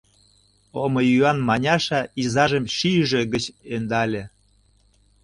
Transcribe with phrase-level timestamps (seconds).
[0.83, 4.23] —омыюан Маняша изажым шӱйжӧ гыч ӧндале.